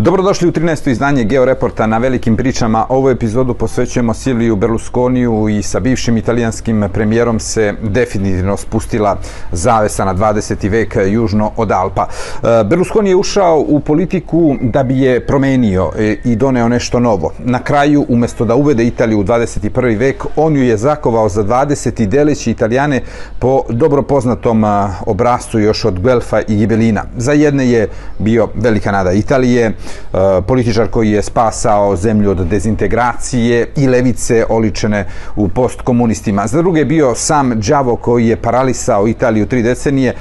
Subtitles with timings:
[0.00, 0.90] Dobrodošli u 13.
[0.90, 2.86] izdanje Georeporta na velikim pričama.
[2.88, 9.18] Ovu epizodu posvećujemo Silviju Berlusconiju i sa bivšim italijanskim premijerom se definitivno spustila
[9.52, 10.70] zavesa na 20.
[10.70, 12.06] vek južno od Alpa.
[12.08, 17.32] E, Berlusconi je ušao u politiku da bi je promenio e, i doneo nešto novo.
[17.38, 19.98] Na kraju, umjesto da uvede Italiju u 21.
[19.98, 22.06] vek, on ju je zakovao za 20.
[22.06, 23.02] deleći Italijane
[23.38, 24.68] po dobro poznatom e,
[25.06, 27.04] obrazcu još od Guelfa i Gibelina.
[27.16, 29.72] Za jedne je bio velika nada Italije,
[30.12, 36.46] Eh, političar koji je spasao zemlju od dezintegracije i levice oličene u postkomunistima.
[36.46, 40.16] Za druge je bio sam Đavo koji je paralisao Italiju tri decenije, eh,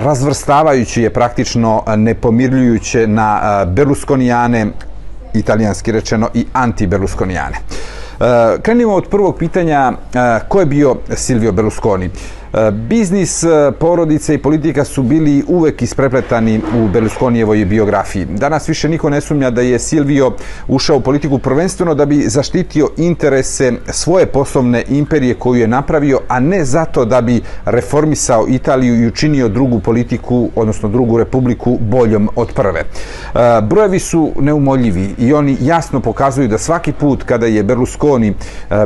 [0.00, 4.66] razvrstavajući je praktično nepomirljujuće na eh, Berlusconijane,
[5.34, 7.56] italijanski rečeno, i anti-Berlusconijane.
[8.62, 9.92] Krenimo od prvog pitanja,
[10.48, 12.10] ko je bio Silvio Berlusconi?
[12.52, 18.24] E, biznis, e, porodice i politika su bili uvek isprepletani u Berlusconijevoj biografiji.
[18.24, 20.32] Danas više niko ne sumnja da je Silvio
[20.68, 26.40] ušao u politiku prvenstveno da bi zaštitio interese svoje poslovne imperije koju je napravio, a
[26.40, 32.52] ne zato da bi reformisao Italiju i učinio drugu politiku, odnosno drugu republiku boljom od
[32.52, 32.80] prve.
[32.80, 32.86] E,
[33.62, 38.34] brojevi su neumoljivi i oni jasno pokazuju da svaki put kada je Berlusconi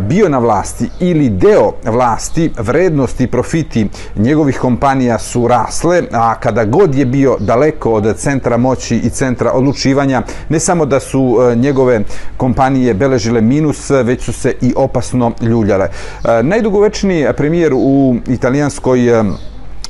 [0.00, 3.86] bio na vlasti ili deo vlasti, vrednosti i profil profiti
[4.16, 9.52] njegovih kompanija su rasle, a kada god je bio daleko od centra moći i centra
[9.52, 12.00] odlučivanja, ne samo da su e, njegove
[12.36, 15.84] kompanije beležile minus, već su se i opasno ljuljale.
[15.84, 19.24] E, najdugovečniji premijer u italijanskoj e,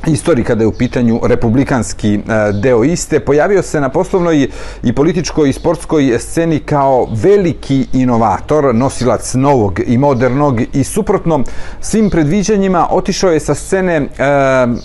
[0.06, 2.20] istoriji kada je u pitanju republikanski e,
[2.53, 4.48] deo iste, pojavio se na poslovnoj
[4.83, 11.45] i političkoj i sportskoj sceni kao veliki inovator, nosilac novog i modernog i suprotno
[11.80, 14.06] svim predviđanjima otišao je sa scene, e,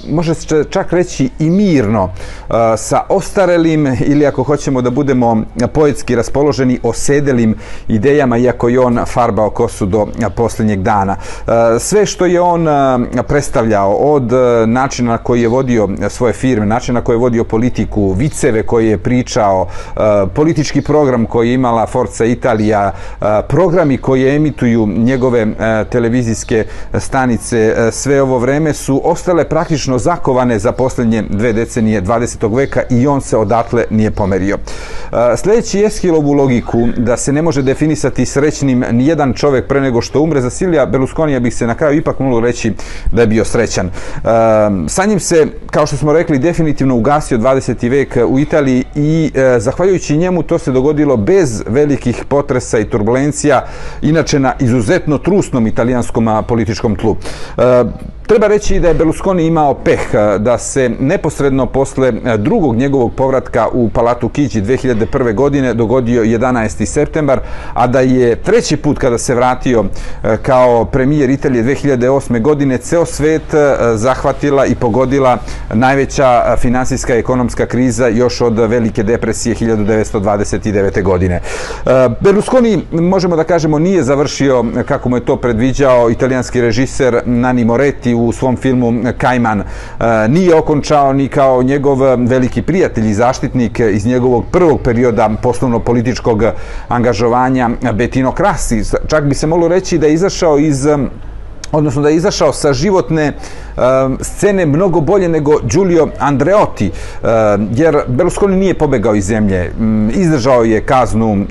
[0.10, 2.10] može se čak reći i mirno,
[2.50, 7.56] e, sa ostarelim ili ako hoćemo da budemo poetski raspoloženi, osedelim
[7.88, 11.16] idejama, iako je on farbao kosu do posljednjeg dana.
[11.80, 12.68] Sve što je on
[13.28, 14.32] predstavljao od
[14.68, 18.64] načina na koji je vodio e, svoje firme, način na koji je vodio politiku, viceve
[18.64, 20.00] koje je pričao, e,
[20.34, 25.48] politički program koji je imala Forza Italija, e, programi koje emituju njegove
[25.90, 26.66] televizijske
[27.00, 32.56] stanice, sve ovo vreme su ostale praktično zakovane za posljednje dve decenije 20.
[32.56, 34.58] veka i on se odatle nije pomerio.
[35.38, 40.22] Sljedeći Eskilovu logiku da se ne može definisati srećnim ni jedan čovjek pre nego što
[40.22, 42.74] umre za Silija Berlusconija bih se na kraju ipak moglo reći
[43.12, 43.90] da je bio srećan.
[44.98, 47.90] Sa njim se, kao što smo rekli, definitivno ugasio 20.
[47.90, 53.66] vek u Italiji i e, zahvaljujući njemu to se dogodilo bez velikih potresa i turbulencija,
[54.02, 57.16] inače na izuzetno trusnom italijanskom političkom tlu.
[57.58, 57.84] E,
[58.28, 63.14] Treba reći da je Berlusconi imao peh eh, da se neposredno posle eh, drugog njegovog
[63.14, 65.34] povratka u Palatu Kiđi 2001.
[65.34, 66.86] godine dogodio 11.
[66.86, 67.40] septembar,
[67.74, 69.86] a da je treći put kada se vratio
[70.24, 72.42] eh, kao premijer Italije 2008.
[72.42, 73.42] godine ceo svet
[73.96, 75.38] zahvatila i pogodila
[75.74, 81.04] najveća finansijska i ekonomska kriza još od velike depresije 1929.
[81.04, 81.42] godine.
[82.20, 88.17] Berlusconi, možemo da kažemo, nije završio, kako mu je to predviđao italijanski režiser Nani Moretti
[88.18, 89.66] u svom filmu Kajman e,
[90.28, 96.44] nije okončao ni kao njegov veliki prijatelj i zaštitnik iz njegovog prvog perioda poslovno-političkog
[96.88, 98.84] angažovanja Betino Krasi.
[99.08, 100.88] Čak bi se moglo reći da je izašao iz
[101.72, 103.34] odnosno da je izašao sa životne
[104.22, 106.92] scene mnogo bolje nego Giulio Andreotti,
[107.72, 109.72] jer Berlusconi nije pobegao iz zemlje.
[110.14, 111.46] Izdržao je kaznu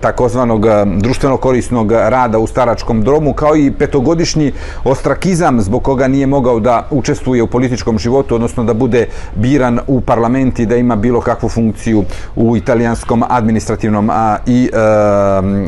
[0.00, 0.66] takozvanog
[0.96, 4.52] društveno korisnog rada u staračkom dromu, kao i petogodišnji
[4.84, 10.00] ostrakizam zbog koga nije mogao da učestvuje u političkom životu, odnosno da bude biran u
[10.00, 12.04] parlamenti, da ima bilo kakvu funkciju
[12.36, 14.10] u italijanskom administrativnom
[14.46, 14.70] i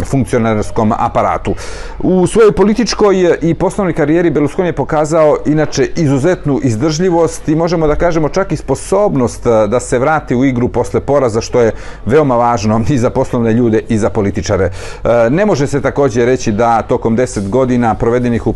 [0.05, 1.55] funkcionarskom aparatu.
[1.99, 7.95] U svojoj političkoj i poslovnoj karijeri Berlusconi je pokazao inače izuzetnu izdržljivost i možemo da
[7.95, 11.73] kažemo čak i sposobnost e, da se vrati u igru posle poraza što je
[12.07, 14.65] veoma važno i za poslovne ljude i za političare.
[14.65, 18.55] E, ne može se također reći da tokom deset godina provedenih u e,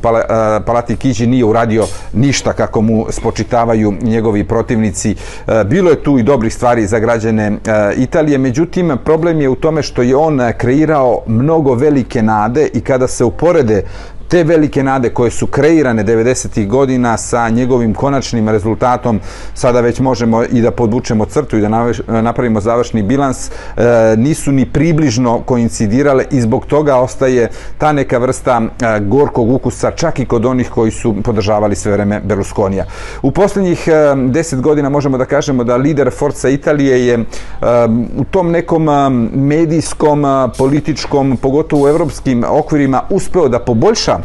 [0.67, 5.15] Palati Kiđi nije uradio ništa kako mu spočitavaju njegovi protivnici.
[5.67, 7.59] Bilo je tu i dobrih stvari za građane
[7.97, 13.09] Italije, međutim problem je u tome što je on kreirao mnogo velike nade i kada
[13.09, 13.83] se uporede
[14.29, 16.67] te velike nade koje su kreirane 90.
[16.67, 19.21] godina sa njegovim konačnim rezultatom,
[19.55, 23.83] sada već možemo i da podvučemo crtu i da napravimo završni bilans, e,
[24.17, 30.19] nisu ni približno koincidirale i zbog toga ostaje ta neka vrsta e, gorkog ukusa čak
[30.19, 32.85] i kod onih koji su podržavali sve vreme Berlusconija.
[33.23, 33.93] U posljednjih e,
[34.31, 37.25] deset godina možemo da kažemo da lider Forza Italije je
[38.17, 38.89] u tom nekom
[39.35, 40.25] medijskom,
[40.59, 44.18] političkom, pogotovo u evropskim okvirima uspeo da poboljša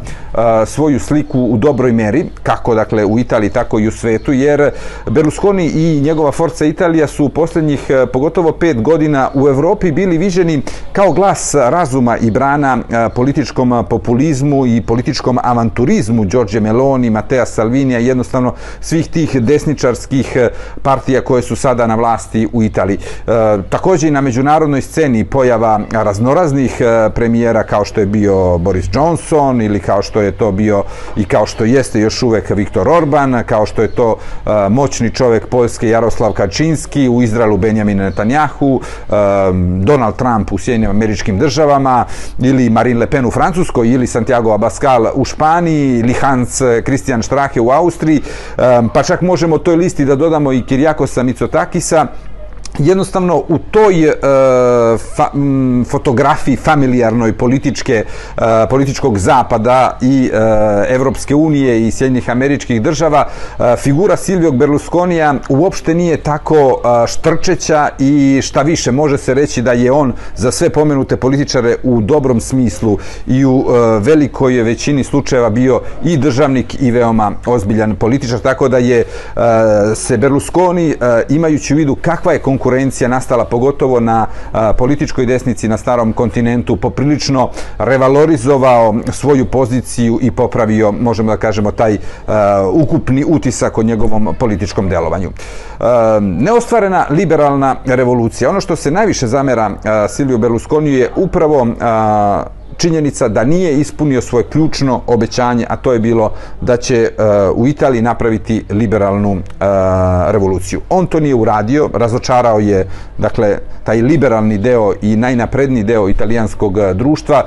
[0.65, 4.71] svoju sliku u dobroj meri, kako dakle u Italiji, tako i u svetu, jer
[5.09, 10.61] Berlusconi i njegova Forza Italija su u posljednjih pogotovo pet godina u Evropi bili viđeni
[10.93, 12.77] kao glas razuma i brana
[13.15, 20.37] političkom populizmu i političkom avanturizmu Đorđe Meloni, Matea Salvinija i jednostavno svih tih desničarskih
[20.81, 22.97] partija koje su sada na vlasti u Italiji.
[23.69, 26.81] Također i na međunarodnoj sceni pojava raznoraznih
[27.15, 30.83] premijera kao što je bio Boris Johnson ili kao što je to bio
[31.15, 35.47] i kao što jeste još uvek Viktor Orban, kao što je to e, moćni čovek
[35.47, 39.13] Poljske Jaroslav Kačinski, u Izraelu Benjamin Netanjahu, e,
[39.83, 42.05] Donald Trump u Sjedinim američkim državama,
[42.39, 47.61] ili Marine Le Pen u Francuskoj, ili Santiago Abascal u Španiji, ili Hans Christian Strache
[47.61, 48.21] u Austriji,
[48.57, 52.07] e, pa čak možemo toj listi da dodamo i Kirjakosa Mitsotakisa,
[52.79, 54.13] jednostavno u toj e,
[55.15, 60.37] fa, m, fotografiji familijarnoj političke e, političkog zapada i e,
[60.89, 63.27] Evropske unije i Sjedinjenih američkih država
[63.59, 69.61] e, figura Silvio Berlusconija uopšte nije tako e, štrčeća i šta više može se reći
[69.61, 72.97] da je on za sve pomenute političare u dobrom smislu
[73.27, 78.77] i u e, velikoj većini slučajeva bio i državnik i veoma ozbiljan političar tako da
[78.77, 79.05] je e,
[79.95, 80.95] se Berlusconi e,
[81.29, 84.27] imajući u vidu kakva je konkurencija konkurencija nastala pogotovo na
[84.77, 91.97] političkoj desnici na starom kontinentu poprilično revalorizovao svoju poziciju i popravio, možemo da kažemo, taj
[92.71, 95.31] ukupni utisak o njegovom političkom delovanju.
[96.21, 98.49] Neostvarena liberalna revolucija.
[98.49, 99.71] Ono što se najviše zamera
[100.09, 101.67] Silvio Berlusconi je upravo
[102.77, 106.31] činjenica da nije ispunio svoje ključno obećanje, a to je bilo
[106.61, 107.09] da će e,
[107.55, 109.41] u Italiji napraviti liberalnu e,
[110.31, 110.81] revoluciju.
[110.89, 112.87] On to nije uradio, razočarao je
[113.17, 117.43] dakle taj liberalni deo i najnapredniji deo italijanskog e, društva.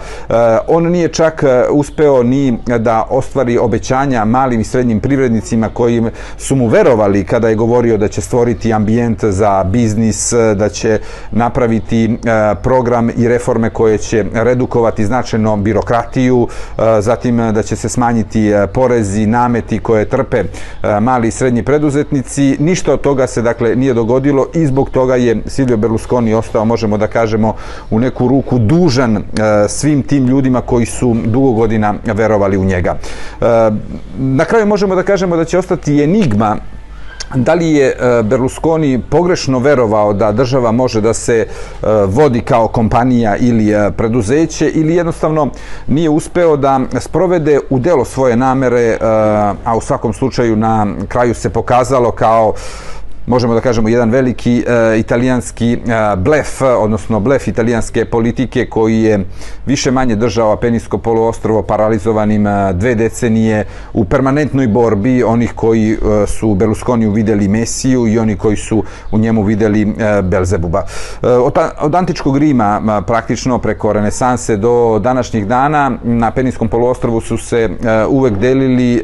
[0.68, 6.02] On nije čak uspeo ni da ostvari obećanja malim i srednjim privrednicima koji
[6.38, 11.00] su mu verovali kada je govorio da će stvoriti ambijent za biznis, da će
[11.30, 12.18] napraviti
[12.62, 16.48] program i reforme koje će redukovati znači značajno birokratiju,
[16.78, 20.44] e, zatim e, da će se smanjiti e, porezi, nameti koje trpe
[21.00, 22.56] mali i srednji preduzetnici.
[22.60, 26.98] Ništa od toga se dakle nije dogodilo i zbog toga je Silvio Berlusconi ostao, možemo
[26.98, 27.54] da kažemo,
[27.90, 29.24] u neku ruku dužan
[29.68, 32.96] svim tim ljudima koji su dugo godina verovali u njega.
[34.18, 36.56] Na kraju možemo da kažemo da će ostati enigma
[37.34, 41.46] da li je e, Berlusconi pogrešno verovao da država može da se e,
[42.06, 45.50] vodi kao kompanija ili e, preduzeće ili jednostavno
[45.86, 48.98] nije uspeo da sprovede u delo svoje namere,
[49.64, 52.54] a u svakom slučaju na kraju se pokazalo kao
[53.26, 55.78] možemo da kažemo, jedan veliki e, italijanski e,
[56.16, 59.24] blef, odnosno blef italijanske politike koji je
[59.66, 66.26] više manje držao Apeninsko poluostrovo paralizovanim e, dve decenije u permanentnoj borbi onih koji e,
[66.26, 70.82] su u Berlusconiju videli Mesiju i oni koji su u njemu videli e, Belzebuba.
[71.22, 77.20] E, od, od antičkog Rima, e, praktično preko renesanse do današnjih dana, na Apeninskom poluostrovu
[77.20, 77.70] su se e,
[78.08, 79.02] uvek delili e,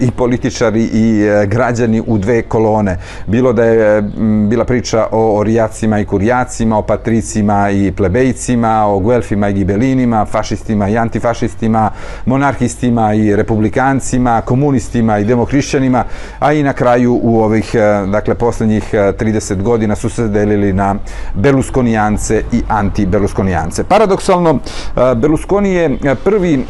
[0.00, 2.98] i političari i e, građani u dve kolone.
[3.26, 4.02] Bilo bilo da je
[4.48, 10.88] bila priča o orijacima i kurijacima, o patricima i plebejcima, o guelfima i gibelinima, fašistima
[10.88, 11.90] i antifašistima,
[12.26, 16.04] monarhistima i republikancima, komunistima i demokrišćanima,
[16.38, 20.72] a i na kraju u ovih, e, dakle, posljednjih e, 30 godina su se delili
[20.72, 20.94] na
[21.34, 23.84] berluskonijance i anti-Berlusconijance.
[23.84, 24.58] Paradoksalno,
[24.96, 26.64] e, Berlusconi je prvi,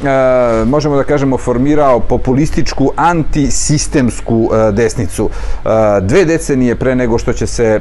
[0.67, 5.31] možemo da kažemo, formirao populističku antisistemsku desnicu.
[6.03, 7.81] Dve decenije decenije pre nego što će se e,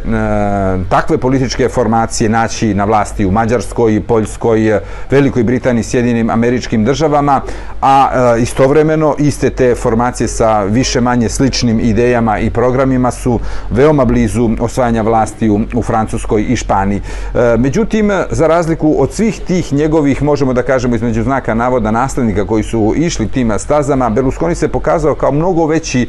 [0.90, 4.80] takve političke formacije naći na vlasti u Mađarskoj, Poljskoj,
[5.12, 7.42] Velikoj Britaniji, Sjedinim američkim državama,
[7.82, 13.40] a e, istovremeno iste te formacije sa više manje sličnim idejama i programima su
[13.72, 17.02] veoma blizu osvajanja vlasti u, u Francuskoj i Španiji.
[17.36, 22.46] E, međutim, za razliku od svih tih njegovih, možemo da kažemo između znaka navoda naslednika
[22.46, 26.08] koji su išli tim stazama, Berlusconi se pokazao kao mnogo veći e,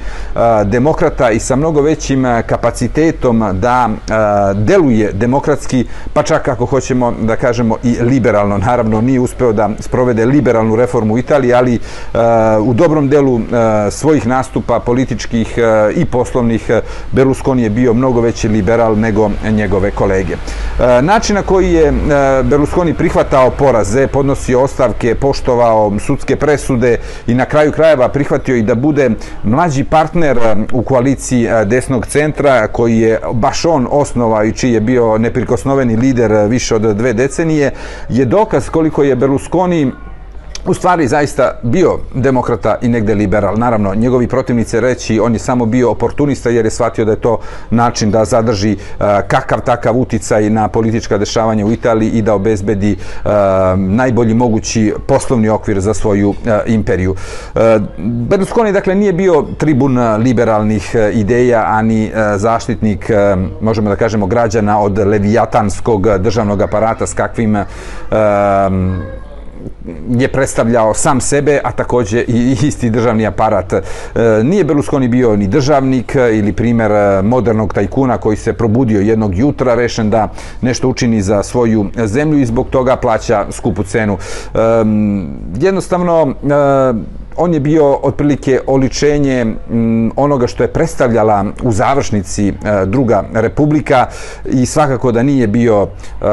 [0.65, 3.91] demokrata i sa mnogo većim kapacitetom kapacitetom da
[4.55, 8.59] deluje demokratski, pa čak ako hoćemo da kažemo i liberalno.
[8.59, 11.79] Naravno, nije uspeo da sprovede liberalnu reformu u Italiji, ali
[12.65, 13.41] u dobrom delu
[13.91, 15.59] svojih nastupa političkih
[15.97, 16.71] i poslovnih
[17.13, 20.37] Berlusconi je bio mnogo veći liberal nego njegove kolege.
[21.03, 21.93] Način na koji je
[22.43, 28.75] Berlusconi prihvatao poraze, podnosio ostavke, poštovao sudske presude i na kraju krajeva prihvatio i da
[28.75, 29.11] bude
[29.43, 30.39] mlađi partner
[30.73, 36.33] u koaliciji desnog centra koji je baš on osnova i čiji je bio neprikosnoveni lider
[36.49, 37.71] više od dve decenije,
[38.09, 39.93] je dokaz koliko je Berlusconi
[40.67, 43.59] u stvari zaista bio demokrata i negde liberal.
[43.59, 47.39] Naravno, njegovi protivnice reći on je samo bio oportunista jer je shvatio da je to
[47.71, 52.97] način da zadrži uh, kakav takav uticaj na politička dešavanja u Italiji i da obezbedi
[53.25, 53.31] uh,
[53.77, 56.37] najbolji mogući poslovni okvir za svoju uh,
[56.67, 57.15] imperiju.
[58.29, 63.11] Berlusconi, dakle, nije bio tribun liberalnih ideja, ani zaštitnik,
[63.61, 67.57] možemo da kažemo, građana od levijatanskog državnog aparata s kakvim
[70.09, 73.73] je predstavljao sam sebe, a takođe i isti državni aparat.
[73.73, 73.83] E,
[74.45, 79.75] nije Berlusconi bio ni državnik ili primer e, modernog tajkuna koji se probudio jednog jutra,
[79.75, 80.29] rešen da
[80.61, 84.19] nešto učini za svoju zemlju i zbog toga plaća skupu cenu.
[84.55, 84.59] E,
[85.61, 86.35] jednostavno,
[87.37, 89.47] on je bio otprilike oličenje
[90.17, 92.53] onoga što je predstavljala u završnici e,
[92.87, 94.07] druga republika
[94.45, 96.25] i svakako da nije bio e,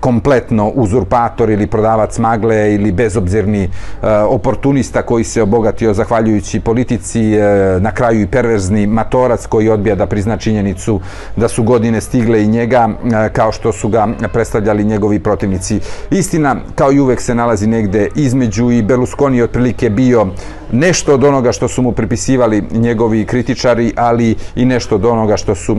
[0.00, 3.68] kompletno uzurpator ili prodavac magle ili bezobzirni e,
[4.10, 7.40] oportunista koji se obogatio zahvaljujući politici e,
[7.80, 11.00] na kraju i perverzni matorac koji odbija da prizna činjenicu
[11.36, 15.80] da su godine stigle i njega e, kao što su ga predstavljali njegovi protivnici.
[16.10, 20.26] Istina, kao i uvek se nalazi negde između i Berlusconi je otprilike bio
[20.72, 25.54] nešto od onoga što su mu pripisivali njegovi kritičari, ali i nešto od onoga što
[25.54, 25.76] su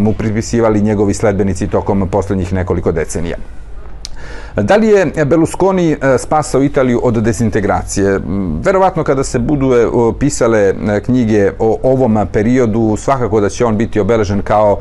[0.00, 3.36] mu pripisivali njegovi sledbenici tokom posljednjih nekoliko decenija.
[4.62, 8.20] Da li je Berlusconi e, spasao Italiju od dezintegracije?
[8.62, 9.88] Verovatno kada se budu e,
[10.18, 14.78] pisale e, knjige o ovom periodu, svakako da će on biti obeležen kao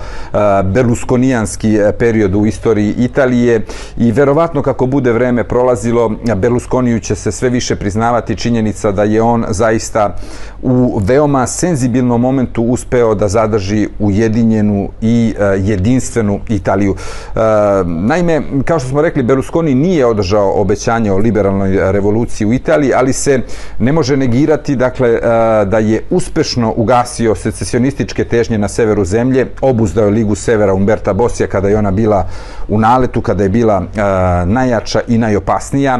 [0.63, 3.65] berlusconijanski period u istoriji Italije
[3.97, 9.21] i verovatno kako bude vreme prolazilo, Berlusconiju će se sve više priznavati činjenica da je
[9.21, 10.15] on zaista
[10.61, 16.95] u veoma senzibilnom momentu uspeo da zadrži ujedinjenu i jedinstvenu Italiju.
[17.85, 22.53] Naime, kao što smo rekli, Berlusconi Meloni nije održao obećanje o liberalnoj e, revoluciji u
[22.53, 23.41] Italiji, ali se
[23.79, 25.19] ne može negirati dakle, e,
[25.65, 31.47] da je uspešno ugasio secesionističke težnje na severu zemlje, obuzdao je Ligu Severa Umberta Bosija
[31.47, 32.27] kada je ona bila
[32.67, 34.01] u naletu, kada je bila e,
[34.45, 35.99] najjača i najopasnija.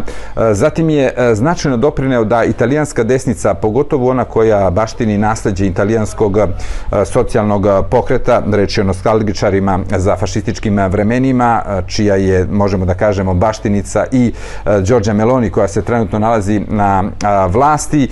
[0.51, 6.37] Zatim je značajno doprineo da italijanska desnica, pogotovo ona koja baštini nasledđe italijanskog
[7.05, 14.31] socijalnog pokreta, reći o nostalgičarima za fašističkim vremenima, čija je, možemo da kažemo, baštinica i
[14.65, 17.03] e, Đorđa Meloni koja se trenutno nalazi na
[17.47, 18.03] vlasti.
[18.03, 18.09] E,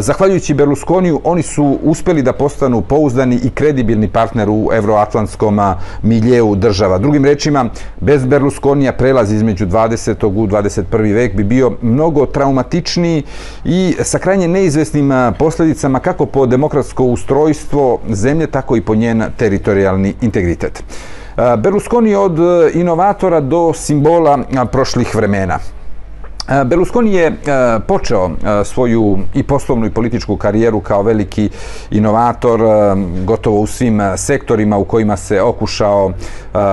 [0.00, 5.60] zahvaljujući Berlusconiju, oni su uspeli da postanu pouzdani i kredibilni partner u evroatlantskom
[6.02, 6.98] miljeu država.
[6.98, 7.64] Drugim rečima,
[8.00, 10.26] bez Berlusconija prelaz između 20.
[10.26, 11.14] u 21.
[11.14, 13.22] vek bi bio mnogo traumatičniji
[13.64, 20.14] i sa krajnje neizvesnim posljedicama kako po demokratsko ustrojstvo zemlje, tako i po njen teritorijalni
[20.20, 20.82] integritet.
[21.38, 24.38] Berlusconi od e, inovatora do simbola
[24.72, 25.58] prošlih vremena.
[26.64, 27.32] Berlusconi je
[27.86, 28.30] počeo
[28.64, 31.50] svoju i poslovnu i političku karijeru kao veliki
[31.90, 32.60] inovator
[33.24, 36.12] gotovo u svim sektorima u kojima se okušao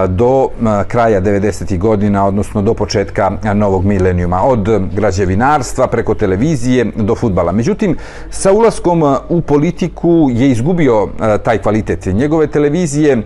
[0.08, 0.48] do
[0.88, 1.78] kraja 90.
[1.78, 7.52] godina, odnosno do početka novog milenijuma, od građevinarstva preko televizije do futbala.
[7.52, 7.98] Međutim,
[8.30, 11.08] sa ulaskom u politiku je izgubio
[11.44, 12.06] taj kvalitet.
[12.06, 13.22] Njegove televizije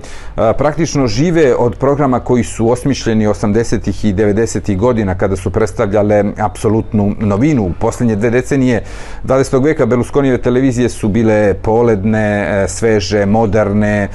[0.57, 4.05] praktično žive od programa koji su osmišljeni 80.
[4.07, 4.77] i 90.
[4.77, 7.63] godina kada su predstavljale apsolutnu novinu.
[7.63, 8.83] U posljednje dve decenije
[9.25, 9.63] 20.
[9.63, 14.07] veka Berlusconijeve televizije su bile poledne, e, sveže, moderne, e,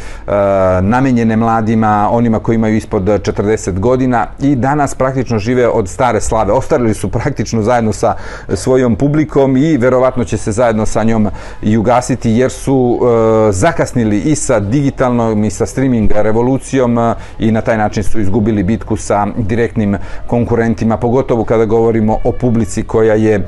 [0.83, 6.53] namenjene mladima, onima koji imaju ispod 40 godina i danas praktično žive od stare slave.
[6.53, 8.15] Ostarili su praktično zajedno sa
[8.55, 11.29] svojom publikom i verovatno će se zajedno sa njom
[11.63, 17.61] i ugasiti jer su e, zakasnili i sa digitalnom i sa streaming revolucijom i na
[17.61, 23.35] taj način su izgubili bitku sa direktnim konkurentima, pogotovo kada govorimo o publici koja je
[23.35, 23.43] e,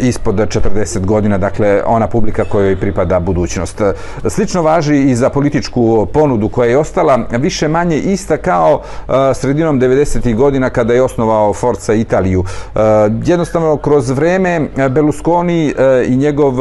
[0.00, 3.82] ispod 40 godina, dakle ona publika kojoj pripada budućnost.
[4.28, 9.80] Slično važi i za političku ponudu koja je ostala više manje ista kao e, sredinom
[9.80, 10.34] 90.
[10.34, 12.44] godina kada je osnovao Forza Italiju.
[12.44, 12.80] E,
[13.24, 15.74] jednostavno, kroz vreme Berlusconi
[16.08, 16.54] i njegov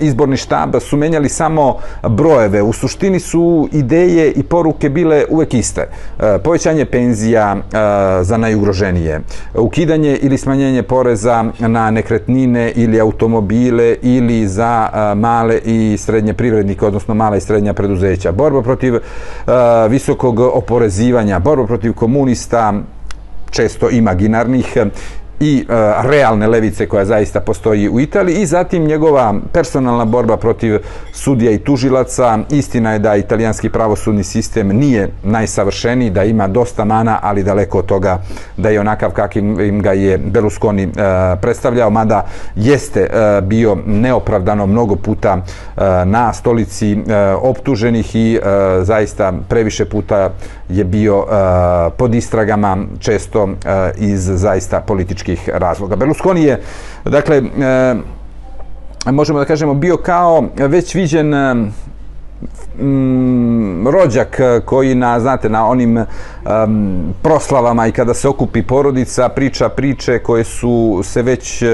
[0.00, 1.76] izborni štab su menjali samo
[2.08, 2.62] brojeve.
[2.62, 5.80] U suštini su ideje i poruke bile uvek iste.
[5.80, 7.60] E, povećanje penzija e,
[8.24, 9.20] za najugroženije,
[9.54, 16.86] ukidanje ili smanjenje poreza na nekretnine ili automobile ili za e, male i srednje privrednike,
[16.86, 18.32] odnosno mala i srednja preduzeća.
[18.32, 18.94] Borba protiv
[19.88, 22.74] visokog oporezivanja, borba protiv komunista,
[23.50, 24.76] često imaginarnih
[25.40, 30.78] i e, realne levice koja zaista postoji u Italiji i zatim njegova personalna borba protiv
[31.12, 32.38] sudija i tužilaca.
[32.50, 37.86] Istina je da italijanski pravosudni sistem nije najsavršeniji, da ima dosta mana, ali daleko od
[37.86, 38.22] toga
[38.56, 40.88] da je onakav kakvim im ga je Berlusconi e,
[41.40, 46.98] predstavljao, mada jeste e, bio neopravdano mnogo puta e, na stolici e,
[47.34, 48.40] optuženih i e,
[48.82, 50.30] zaista previše puta
[50.70, 55.96] je bio e, pod istragama često e, iz zaista političkih razloga.
[55.96, 56.60] Berlusconi je,
[57.04, 57.94] dakle, e,
[59.12, 61.54] možemo da kažemo, bio kao već viđen e,
[62.82, 69.68] mm, rođak koji na, znate, na onim um, proslavama i kada se okupi porodica, priča
[69.68, 71.68] priče koje su se već uh,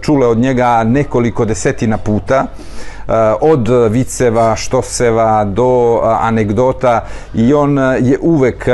[0.00, 2.44] čule od njega nekoliko desetina puta.
[2.44, 8.68] Uh, Eh, od viceva, štoseva do eh, anegdota i on eh, je uvek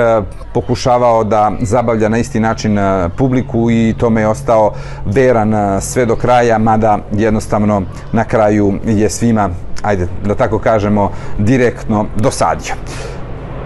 [0.54, 2.78] pokušavao da zabavlja na isti način
[3.16, 4.72] publiku i tome je ostao
[5.04, 9.50] veran sve do kraja, mada jednostavno na kraju je svima,
[9.82, 12.74] ajde da tako kažemo, direktno dosadio.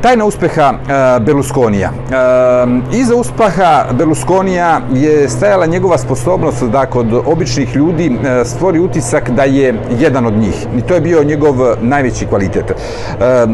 [0.01, 1.91] Tajna uspeha uh, Berlusconija.
[1.91, 9.31] Uh, iza uspeha Berlusconija je stajala njegova sposobnost da kod običnih ljudi uh, stvori utisak
[9.31, 10.67] da je jedan od njih.
[10.79, 12.71] I to je bio njegov najveći kvalitet.
[12.71, 12.77] Uh,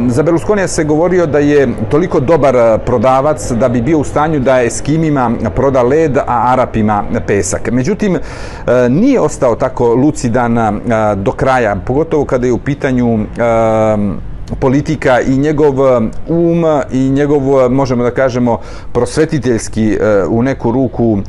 [0.09, 4.63] za Berlusconija se govorio da je toliko dobar prodavac da bi bio u stanju da
[4.63, 7.71] Eskimima proda led, a Arapima pesak.
[7.71, 8.21] Međutim, uh,
[8.89, 10.73] nije ostao tako lucidan uh,
[11.17, 17.49] do kraja, pogotovo kada je u pitanju uh, politika i njegov um, um i njegov,
[17.49, 18.61] um, možemo da kažemo,
[18.93, 21.23] prosvetiteljski uh, u neku ruku um,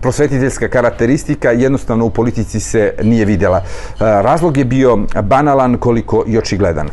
[0.00, 3.58] prosvetiteljska karakteristika jednostavno u politici se nije vidjela.
[3.58, 6.88] Uh, razlog je bio banalan koliko i očigledan.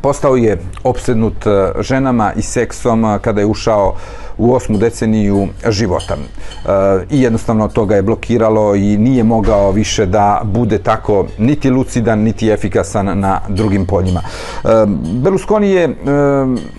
[0.00, 3.94] Postao je opsednut uh, ženama i seksom kada je ušao
[4.38, 6.16] u osmu deceniju života.
[6.16, 6.68] E,
[7.10, 12.18] I jednostavno to ga je blokiralo i nije mogao više da bude tako niti lucidan,
[12.18, 14.20] niti efikasan na drugim poljima.
[14.20, 14.68] E,
[15.12, 15.92] Berlusconi je, e,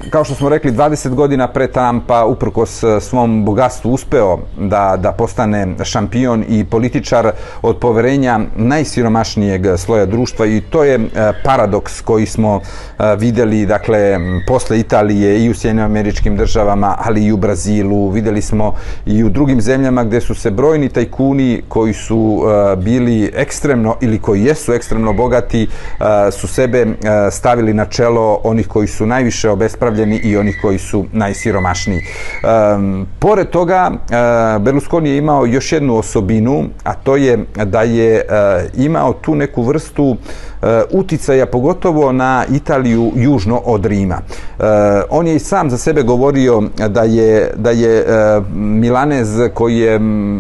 [0.10, 5.76] kao što smo rekli, 20 godina pre Trumpa, uprkos svom bogatstvu, uspeo da, da postane
[5.84, 7.32] šampion i političar
[7.62, 11.00] od poverenja najsiromašnijeg sloja društva i to je
[11.44, 12.62] paradoks koji smo
[13.18, 18.74] videli, dakle, posle Italije i u Sjedinim američkim državama, ali i u Brazilu, videli smo
[19.06, 24.20] i u drugim zemljama gdje su se brojni tajkuni koji su uh, bili ekstremno ili
[24.20, 26.92] koji jesu ekstremno bogati uh, su sebe uh,
[27.32, 32.02] stavili na čelo onih koji su najviše obespravljeni i onih koji su najsiromašniji.
[32.02, 33.92] Um, pored toga,
[34.60, 38.26] Berlusconi je imao još jednu osobinu, a to je da je
[38.78, 40.18] imao tu neku vrstu uh,
[40.68, 44.16] E, uticaja pogotovo na Italiju južno od Rima.
[44.18, 44.64] E,
[45.10, 48.06] on je i sam za sebe govorio da je, da je e,
[48.56, 50.00] Milanez koji je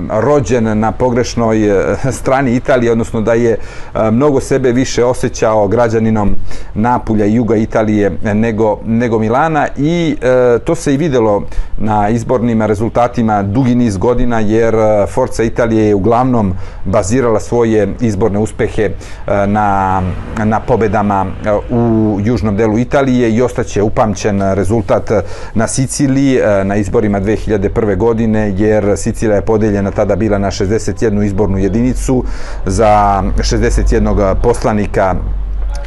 [0.10, 6.36] rođen na pogrešnoj e, strani Italije, odnosno da je e, mnogo sebe više osjećao građaninom
[6.74, 11.44] Napulja i juga Italije nego, nego Milana i e, to se i videlo
[11.78, 14.76] na izbornim rezultatima dugi niz godina jer
[15.10, 16.54] Forza Italije je uglavnom
[16.86, 18.90] bazirala svoje izborne uspehe
[19.48, 20.02] na
[20.46, 25.12] na pobedama e, u južnom delu Italije i ostaće upamćen rezultat
[25.54, 27.98] na Siciliji e, na izborima 2001.
[27.98, 32.24] godine jer Sicilija je podeljena tada bila na 61 izbornu jedinicu
[32.66, 35.16] za 61 poslanika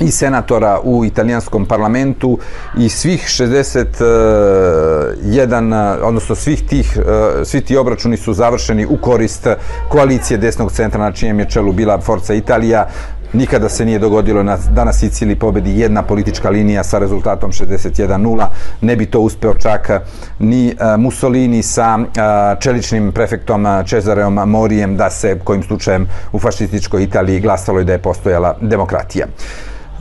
[0.01, 2.39] i senatora u italijanskom parlamentu
[2.79, 7.01] i svih 61 odnosno svih tih e,
[7.45, 9.49] svi ti obračuni su završeni u korist
[9.89, 12.89] koalicije desnog centra na čijem je čelu bila Forza Italija
[13.33, 18.47] Nikada se nije dogodilo na, da na Sicili pobedi jedna politička linija sa rezultatom 61-0.
[18.81, 20.01] Ne bi to uspeo čak eh,
[20.39, 27.03] ni eh, Mussolini sa eh, čeličnim prefektom Cezareom Morijem da se kojim slučajem u fašističkoj
[27.03, 29.27] Italiji glasalo i da je postojala demokratija.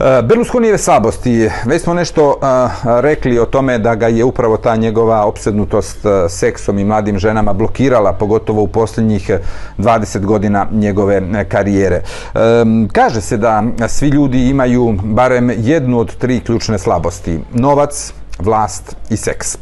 [0.00, 2.36] Berlusconi Berlusconijeve slabosti, već smo nešto uh,
[3.00, 7.52] rekli o tome da ga je upravo ta njegova opsednutost e, seksom i mladim ženama
[7.52, 9.38] blokirala, pogotovo u posljednjih e,
[9.78, 12.02] 20 godina njegove karijere.
[12.34, 17.40] Um, kaže se da svi ljudi imaju barem jednu od tri ključne slabosti.
[17.52, 19.58] Novac, vlast i seks.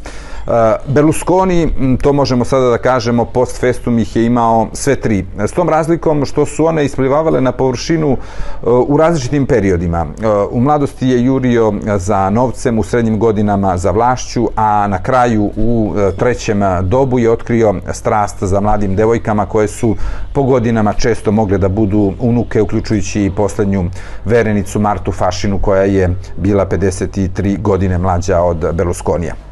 [0.49, 1.69] Eh, Berlusconi,
[2.01, 5.25] to možemo sada da kažemo, post festum ih je imao sve tri.
[5.39, 10.05] Eh, s tom razlikom što su one isplivavale na površinu eh, u različitim periodima.
[10.51, 15.93] U mladosti je jurio za novcem, u srednjim godinama za vlašću, a na kraju u
[16.17, 19.95] trećem dobu je otkrio strast za mladim devojkama koje su
[20.33, 23.85] po godinama često mogle da budu unuke, uključujući i poslednju
[24.25, 29.48] verenicu Martu Fašinu koja je bila 53 godine mlađa od Berlusconija.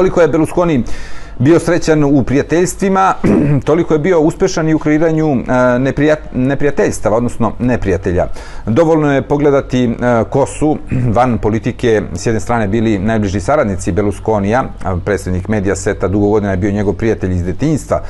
[0.00, 0.82] Koliko je Berlusconi
[1.38, 3.14] bio srećan u prijateljstvima,
[3.68, 5.42] toliko je bio uspešan i u kreiranju e,
[6.32, 8.26] neprijateljstava, odnosno neprijatelja.
[8.66, 9.90] Dovoljno je pogledati e,
[10.30, 10.78] ko su
[11.16, 14.64] van politike s jedne strane bili najbliži saradnici Berlusconija,
[15.04, 18.02] predsjednik medija seta, dugo godina je bio njegov prijatelj iz detinjstva,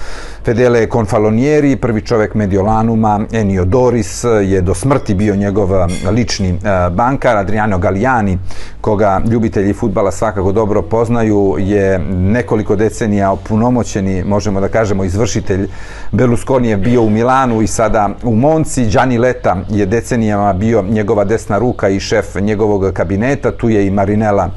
[0.45, 6.59] Fedele Confalonieri, prvi čovek Mediolanuma, Enio Doris je do smrti bio njegov e, lični
[6.91, 8.39] bankar, Adriano Galliani,
[8.81, 15.69] koga ljubitelji futbala svakako dobro poznaju, je nekoliko decenija opunomoćeni, možemo da kažemo, izvršitelj
[16.13, 18.87] Berlusconi je bio u Milanu i sada u Monci.
[18.87, 23.51] Gianni Leta je decenijama bio njegova desna ruka i šef njegovog kabineta.
[23.51, 24.51] Tu je i Marinela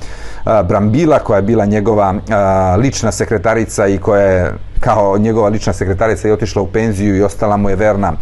[0.45, 2.13] Brambila koja je bila njegova
[2.77, 4.53] lična sekretarica i koja je
[4.83, 8.13] kao njegova lična sekretarica i otišla u penziju i ostala mu je verna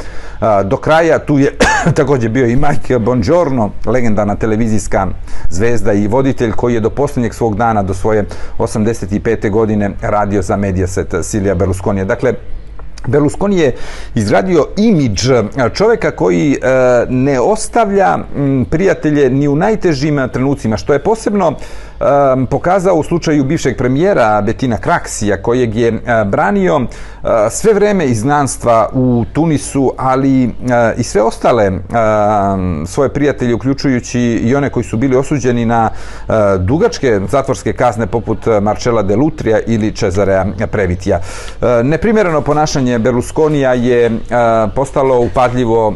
[0.64, 1.20] do kraja.
[1.20, 1.58] Tu je
[1.98, 5.08] također bio i Mike Bongiorno, legendarna televizijska
[5.50, 8.26] zvezda i voditelj koji je do posljednjeg svog dana, do svoje
[8.58, 9.50] 85.
[9.50, 12.06] godine, radio za Mediaset Silija Berlusconija.
[12.06, 12.34] Dakle,
[13.08, 13.76] Berlusconi je
[14.16, 15.30] izradio imidž
[15.74, 16.58] čoveka koji e,
[17.10, 18.18] ne ostavlja
[18.70, 21.56] prijatelje ni u najtežim trenucima, što je posebno
[22.50, 28.90] pokazao u slučaju bivšeg premijera Betina Kraksija, kojeg je e, branio e, sve vreme iznanstva
[28.94, 30.50] u Tunisu, ali e,
[30.98, 31.72] i sve ostale
[32.88, 35.90] svoje prijatelje, uključujući i one koji su bili osuđeni na
[36.60, 41.20] dugačke zatvorske kazne poput Marcella de Lutria ili Cezarea Previtija.
[41.84, 44.12] Neprimjereno ponašanje Berlusconija je
[44.76, 45.94] postalo upadljivo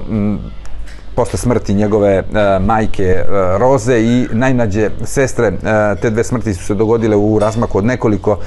[1.15, 5.47] posle smrti njegove uh, majke uh, Roze i najmlađe sestre.
[5.47, 8.37] Uh, te dve smrti su se dogodile u razmaku od nekoliko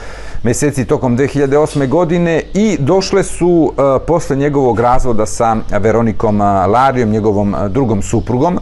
[0.43, 1.89] meseci tokom 2008.
[1.89, 8.59] godine i došle su uh, posle njegovog razvoda sa Veronikom Larijom, njegovom drugom suprugom.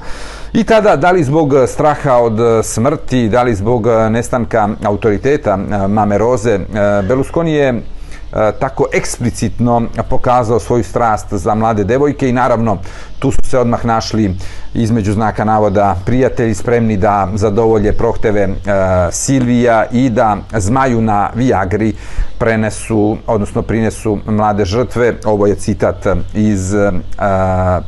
[0.53, 5.57] I tada, da li zbog straha od smrti, da li zbog nestanka autoriteta
[5.89, 6.59] mame Roze,
[7.09, 7.83] Berlusconi je
[8.37, 12.79] E, tako eksplicitno pokazao svoju strast za mlade devojke i naravno
[13.19, 14.35] tu su se odmah našli
[14.75, 18.51] između znaka navoda prijatelji spremni da zadovolje prohteve e,
[19.11, 21.95] Silvija i da zmaju na Viagri
[22.39, 25.15] prenesu, odnosno prinesu mlade žrtve.
[25.25, 26.93] Ovo je citat iz e,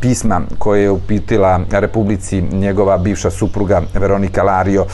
[0.00, 4.86] pisma koje je upitila Republici njegova bivša supruga Veronika Lario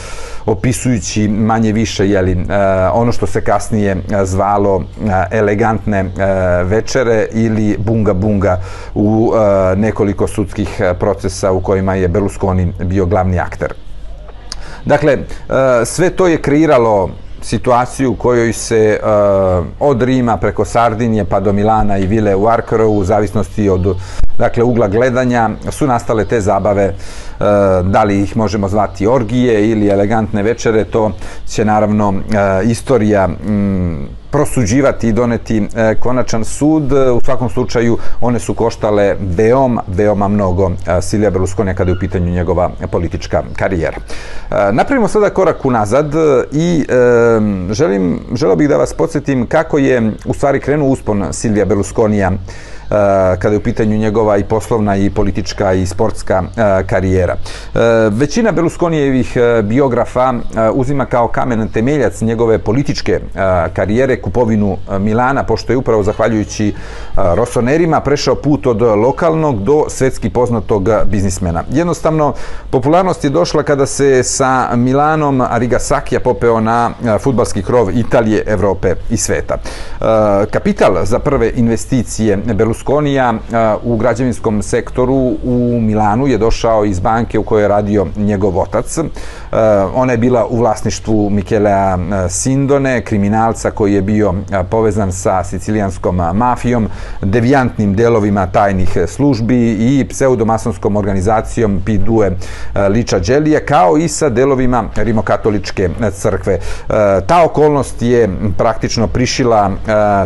[0.46, 2.36] opisujući manje više jeli, e,
[2.92, 4.82] ono što se kasnije e, zvalo
[5.30, 6.08] e, elegantne e,
[6.64, 8.58] večere ili bunga bunga
[8.94, 13.74] u e, nekoliko sudskih e, procesa u kojima je Berlusconi bio glavni akter.
[14.84, 15.18] Dakle,
[15.84, 17.10] sve to je kreiralo
[17.44, 22.48] situaciju u kojoj se uh, od Rima preko Sardinije pa do Milana i Vile u
[22.48, 23.96] Arkarovu, u zavisnosti od
[24.38, 27.46] dakle, ugla gledanja, su nastale te zabave, uh,
[27.86, 31.12] da li ih možemo zvati orgije ili elegantne večere, to
[31.48, 36.92] će naravno uh, istorija um, prosuđivati i doneti e, konačan sud.
[36.92, 42.00] U svakom slučaju one su koštale veoma, veoma mnogo e, Silija Berlusconi kada je u
[42.00, 43.96] pitanju njegova politička karijera.
[43.96, 46.14] E, napravimo sada korak unazad
[46.52, 46.94] i e,
[47.70, 52.32] želim, želio bih da vas podsjetim kako je u stvari krenuo uspon Silvija Berlusconija
[52.90, 57.34] Eh, kada je u pitanju njegova i poslovna i politička i sportska eh, karijera.
[57.34, 57.78] Eh,
[58.10, 60.34] većina Berlusconijevih biografa
[60.74, 63.20] uzima kao kamen temeljac njegove političke
[63.72, 66.74] karijere kupovinu Milana, pošto je upravo zahvaljujući
[67.16, 71.64] Rosonerima prešao put od lokalnog do svetski poznatog biznismena.
[71.70, 72.34] Jednostavno,
[72.70, 79.16] popularnost je došla kada se sa Milanom Arigasakija popeo na futbalski krov Italije, Evrope i
[79.16, 79.56] sveta.
[80.50, 83.34] Kapital za prve investicije Berlusconijevih Berlusconija
[83.82, 88.98] u građevinskom sektoru u Milanu je došao iz banke u kojoj je radio njegov otac.
[89.54, 95.12] Eh, ona je bila u vlasništvu Mikelea eh, Sindone, kriminalca koji je bio eh, povezan
[95.12, 96.88] sa sicilijanskom mafijom,
[97.22, 102.30] devijantnim delovima tajnih službi i pseudomasonskom organizacijom Pidue
[102.88, 106.58] Liča Đelije, kao i sa delovima rimokatoličke crkve.
[107.26, 109.70] Ta okolnost je praktično prišila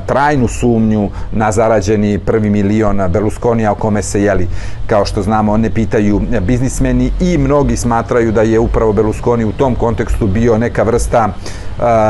[0.07, 4.49] trajnu sumnju na zarađeni prvi prvi milion Berlusconija o kome se jeli,
[4.87, 9.75] kao što znamo, ne pitaju biznismeni i mnogi smatraju da je upravo Berlusconi u tom
[9.75, 11.29] kontekstu bio neka vrsta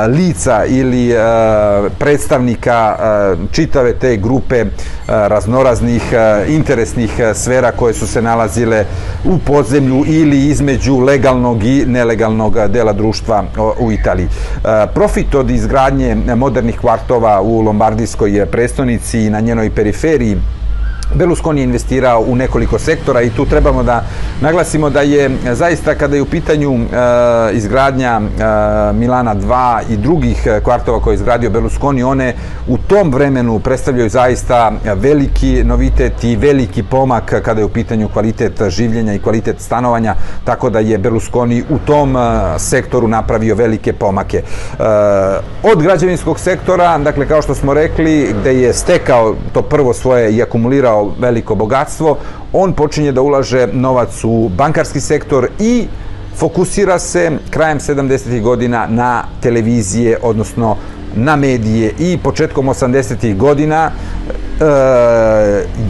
[0.08, 1.14] lica ili
[1.98, 2.96] predstavnika
[3.52, 4.64] čitave te grupe
[5.06, 6.02] raznoraznih
[6.48, 8.84] interesnih sfera koje su se nalazile
[9.24, 13.44] u podzemlju ili između legalnog i nelegalnog dela društva
[13.78, 14.28] u Italiji.
[14.94, 20.36] Profit od izgradnje modernih kvartova u Lombardijskoj prestonici i na njenoj periferiji
[21.14, 24.04] Berlusconi je investirao u nekoliko sektora i tu trebamo da
[24.40, 26.86] naglasimo da je e, zaista kada je u pitanju e,
[27.52, 32.34] izgradnja e, Milana 2 i drugih e, kvartova koje je izgradio Berlusconi, one
[32.66, 38.62] u tom vremenu predstavljaju zaista veliki novitet i veliki pomak kada je u pitanju kvalitet
[38.68, 42.20] življenja i kvalitet stanovanja, tako da je Berlusconi u tom e,
[42.58, 44.42] sektoru napravio velike pomake.
[45.62, 50.42] Od građevinskog sektora, dakle kao što smo rekli, gde je stekao to prvo svoje i
[50.42, 52.16] akumulirao kao veliko bogatstvo,
[52.52, 55.86] on počinje da ulaže novac u bankarski sektor i
[56.36, 58.40] fokusira se krajem 70.
[58.42, 60.76] godina na televizije, odnosno
[61.16, 63.36] na medije i početkom 80.
[63.36, 64.64] godina e,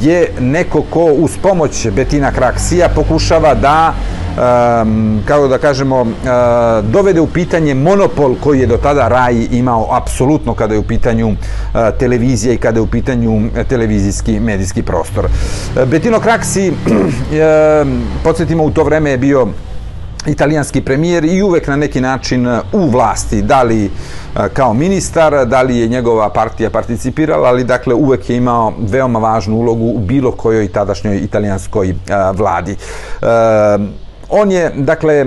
[0.01, 3.95] je neko ko uz pomoć Betina Kraksija pokušava da
[4.39, 9.89] Ehm, kako da kažemo, eh, dovede u pitanje monopol koji je do tada Raj imao
[9.91, 14.83] apsolutno kada je u pitanju eh, televizija i kada je u pitanju eh, televizijski medijski
[14.83, 15.25] prostor.
[15.75, 19.49] Bettino Betino Kraksi, ehm, podsjetimo, u to vreme je bio
[20.27, 23.91] italijanski premijer i uvek na neki način u vlasti, da li
[24.53, 29.57] kao ministar, da li je njegova partija participirala, ali dakle uvek je imao veoma važnu
[29.57, 31.95] ulogu u bilo kojoj tadašnjoj italijanskoj
[32.35, 32.77] vladi
[33.23, 33.87] ehm,
[34.29, 35.27] on je, dakle, e,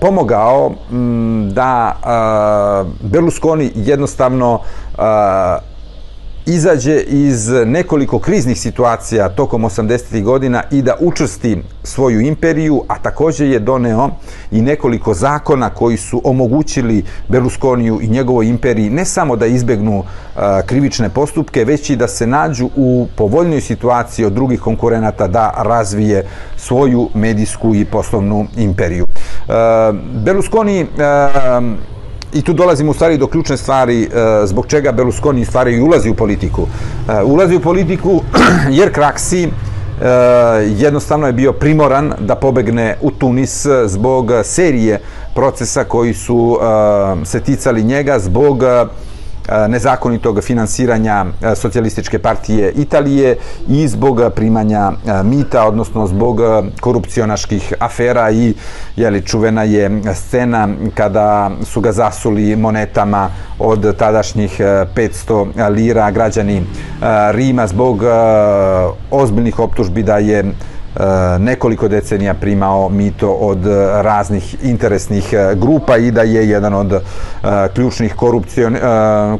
[0.00, 4.60] pomogao mm, da e, Berlusconi jednostavno
[4.98, 5.71] e,
[6.46, 10.22] izađe iz nekoliko kriznih situacija tokom 80.
[10.22, 14.10] godina i da učrsti svoju imperiju, a također je doneo
[14.50, 20.40] i nekoliko zakona koji su omogućili Berlusconiju i njegovoj imperiji ne samo da izbegnu e,
[20.66, 26.26] krivične postupke, već i da se nađu u povoljnoj situaciji od drugih konkurenata da razvije
[26.56, 29.06] svoju medijsku i poslovnu imperiju.
[29.06, 29.52] E,
[30.24, 30.86] Berlusconi e,
[32.32, 34.08] i tu dolazimo u stvari do ključne stvari e,
[34.46, 36.66] zbog čega Berlusconi stvari ulazi u politiku.
[37.08, 38.20] E, ulazi u politiku
[38.78, 39.48] jer Kraksi e,
[40.76, 45.00] jednostavno je bio primoran da pobegne u Tunis zbog serije
[45.34, 48.62] procesa koji su e, se ticali njega, zbog
[49.68, 53.36] nezakonitog finansiranja socijalističke partije Italije
[53.68, 54.92] i zbog primanja
[55.24, 56.40] mita, odnosno zbog
[56.80, 58.54] korupcionaških afera i
[58.96, 66.10] jeli, čuvena je scena kada su ga zasuli monetama od tadašnjih 500 lira.
[66.10, 66.62] Građani
[67.30, 68.02] Rima zbog
[69.10, 70.52] ozbiljnih optužbi da je
[70.96, 76.74] Eh, nekoliko decenija primao mito od eh, raznih interesnih eh, grupa i da je jedan
[76.74, 77.02] od
[77.74, 78.14] ključnih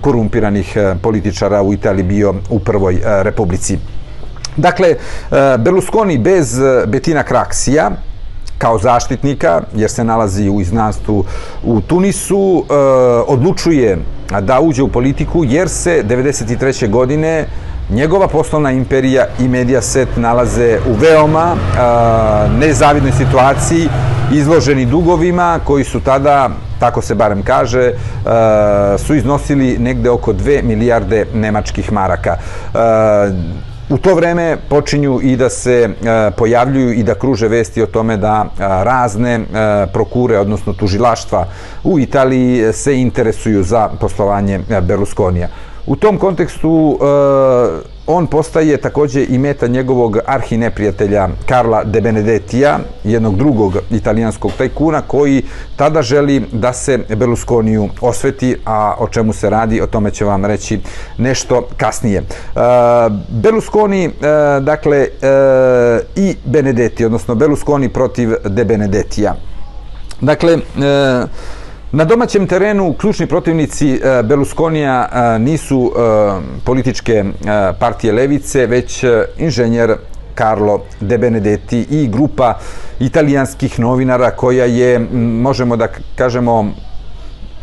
[0.01, 3.79] korumpiranih političara u Italiji bio u prvoj republici.
[4.57, 4.95] Dakle,
[5.59, 7.91] Berlusconi bez Betina Kraksija,
[8.59, 11.25] kao zaštitnika, jer se nalazi u iznanstvu
[11.65, 12.65] u Tunisu,
[13.27, 13.99] odlučuje
[14.41, 16.91] da uđe u politiku jer se 1993.
[16.91, 17.47] godine
[17.91, 23.89] njegova poslovna imperija i Mediaset nalaze u veoma a, nezavidnoj situaciji,
[24.33, 27.93] izloženi dugovima koji su tada, tako se barem kaže,
[28.27, 32.37] a, su iznosili negde oko 2 milijarde nemačkih maraka.
[32.75, 33.31] A,
[33.91, 35.91] U to vreme počinju i da se
[36.37, 39.41] pojavljuju i da kruže vesti o tome da razne
[39.93, 41.47] prokure, odnosno tužilaštva
[41.85, 45.49] u Italiji se interesuju za poslovanje Berlusconija.
[45.87, 46.99] U tom kontekstu uh,
[48.07, 55.43] on postaje takođe i meta njegovog arhineprijatelja Karla de Benedettija, jednog drugog italijanskog tajkuna, koji
[55.77, 60.45] tada želi da se Berlusconiju osveti, a o čemu se radi, o tome će vam
[60.45, 60.81] reći
[61.19, 62.21] nešto kasnije.
[62.21, 62.63] Uh,
[63.29, 64.13] Berlusconi, uh,
[64.65, 69.35] dakle, uh, i Benedetti, odnosno Berlusconi protiv de Benedettija.
[70.21, 70.63] Dakle, uh,
[71.95, 76.01] Na domaćem terenu ključni protivnici Beluskonija Berlusconija e, nisu e,
[76.65, 77.25] političke e,
[77.79, 79.05] partije Levice, već
[79.39, 79.95] inženjer
[80.39, 82.59] Carlo De Benedetti i grupa
[83.01, 84.99] italijanskih novinara koja je,
[85.43, 86.73] možemo da kažemo,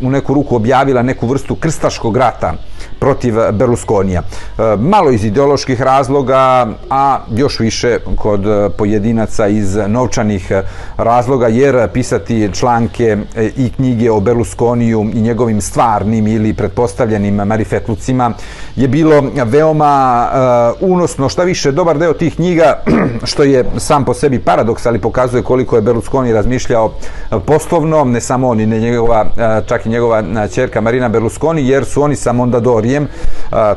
[0.01, 2.53] u neku ruku objavila neku vrstu krstaškog rata
[2.99, 4.21] protiv Berlusconija.
[4.21, 8.41] E, malo iz ideoloških razloga, a još više kod
[8.77, 10.51] pojedinaca iz novčanih
[10.97, 13.17] razloga, jer pisati članke
[13.57, 18.33] i knjige o Berlusconiju i njegovim stvarnim ili pretpostavljenim marifetlucima
[18.75, 21.29] je bilo veoma e, unosno.
[21.29, 22.83] Šta više, dobar deo tih knjiga,
[23.29, 26.91] što je sam po sebi paradoks, ali pokazuje koliko je Berlusconi razmišljao
[27.45, 31.85] poslovno, ne samo on i ne njegova, e, čak i njegova čerka Marina Berlusconi, jer
[31.85, 32.33] su oni sa
[32.89, 33.07] Mondadorijem,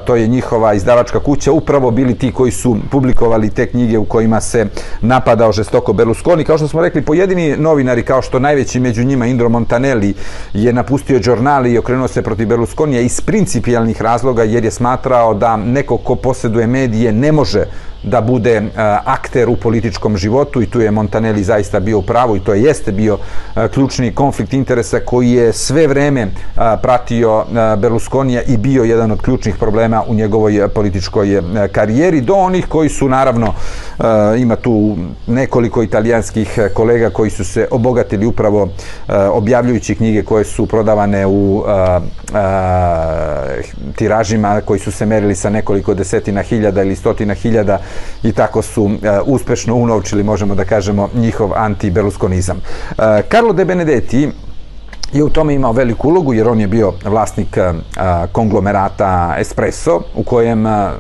[0.07, 4.41] to je njihova izdavačka kuća, upravo bili ti koji su publikovali te knjige u kojima
[4.41, 4.67] se
[5.01, 6.45] napadao žestoko Berlusconi.
[6.45, 10.15] Kao što smo rekli, pojedini novinari, kao što najveći među njima Indro Montanelli
[10.53, 15.57] je napustio džornali i okrenuo se protiv Berlusconija iz principijalnih razloga, jer je smatrao da
[15.57, 17.65] neko ko posjeduje medije ne može
[18.03, 18.67] da bude uh,
[19.05, 22.93] akter u političkom životu i tu je Montanelli zaista bio u pravu i to jeste
[22.93, 27.45] bio uh, ključni konflikt interesa koji je sve vreme uh, pratio
[27.79, 32.21] Berlusconija i bio jedan od ključnih problema u njegovoj političkoj karijeri.
[32.21, 33.55] Do onih koji su naravno
[34.39, 38.69] ima tu nekoliko italijanskih kolega koji su se obogatili upravo
[39.09, 41.65] objavljujući knjige koje su prodavane u
[43.97, 47.79] tiražima koji su se merili sa nekoliko desetina hiljada ili stotina hiljada
[48.23, 52.57] i tako su e, uspešno unovčili, možemo da kažemo, njihov anti-berlusconizam.
[52.57, 54.31] E, Carlo De Benedetti
[55.13, 57.73] je u tome imao veliku ulogu jer on je bio vlasnik e, e,
[58.33, 60.93] konglomerata Espresso u kojem a,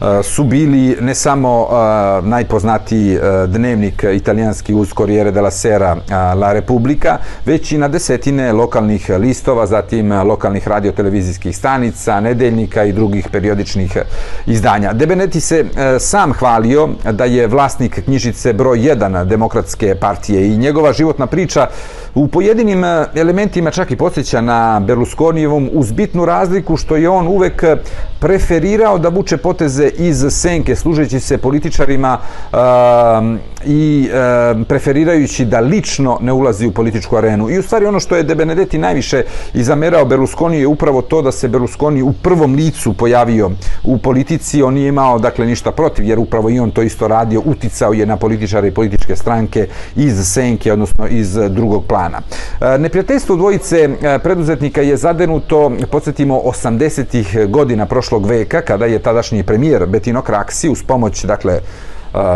[0.00, 6.12] Eh, su bili ne samo uh, najpoznatiji uh, dnevnik italijanski uz Corriere della Sera uh,
[6.40, 13.28] La Repubblica, već i na desetine lokalnih listova, zatim lokalnih radiotelevizijskih stanica, nedeljnika i drugih
[13.32, 13.96] periodičnih
[14.46, 14.92] izdanja.
[14.92, 20.92] Debenetti se uh, sam hvalio da je vlasnik knjižice broj 1 demokratske partije i njegova
[20.92, 21.66] životna priča
[22.16, 27.26] u pojedinim e, elementima čak i podsjeća na Berlusconijevom uz bitnu razliku što je on
[27.26, 27.76] uvek e,
[28.20, 32.18] preferirao da vuče poteze iz senke služeći se političarima
[32.52, 32.58] uh,
[33.66, 37.50] i e, preferirajući da lično ne ulazi u političku arenu.
[37.50, 39.22] I u stvari ono što je De Benedetti najviše
[39.54, 43.50] izamerao Berlusconi je upravo to da se Berlusconi u prvom licu pojavio
[43.84, 44.62] u politici.
[44.62, 48.06] On nije imao dakle ništa protiv jer upravo i on to isto radio, uticao je
[48.06, 52.20] na političare i političke stranke iz senke, odnosno iz drugog plana.
[52.60, 59.42] E, neprijateljstvo dvojice e, preduzetnika je zadenuto, podsjetimo, 80-ih godina prošlog veka, kada je tadašnji
[59.42, 61.60] premijer Bettino Craxi uz pomoć, dakle,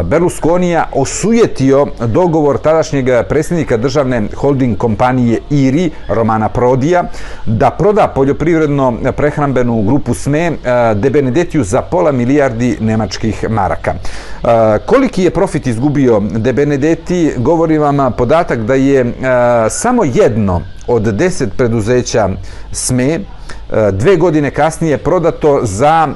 [0.04, 7.04] Berlusconija osujetio dogovor tadašnjeg predsjednika državne holding kompanije IRI, Romana Prodija,
[7.46, 10.52] da proda poljoprivredno prehrambenu grupu SME
[10.94, 13.94] De Benedetiju za pola milijardi nemačkih maraka.
[14.86, 19.12] Koliki je profit izgubio De Benedetti, govori vam podatak da je
[19.70, 22.28] samo jedno od deset preduzeća
[22.72, 23.20] SME
[23.92, 26.08] dve godine kasnije prodato za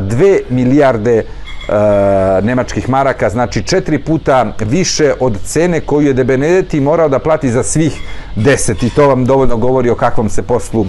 [0.00, 1.24] dve milijarde
[1.68, 7.18] Eh, nemačkih maraka, znači četiri puta više od cene koju je De Benedetti morao da
[7.18, 8.00] plati za svih
[8.36, 10.86] deset i to vam dovoljno govori o kakvom se poslu